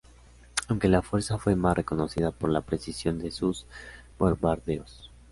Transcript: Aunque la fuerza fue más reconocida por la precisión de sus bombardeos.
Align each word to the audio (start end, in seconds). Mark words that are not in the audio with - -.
Aunque 0.67 0.87
la 0.87 1.03
fuerza 1.03 1.37
fue 1.37 1.55
más 1.55 1.75
reconocida 1.77 2.31
por 2.31 2.49
la 2.49 2.61
precisión 2.61 3.19
de 3.19 3.29
sus 3.29 3.67
bombardeos. 4.17 5.11